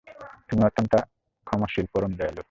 তুমি 0.47 0.61
অত্যন্ত 0.63 0.93
ক্ষমাশীল, 1.47 1.85
পরম 1.93 2.11
দয়ালু। 2.15 2.39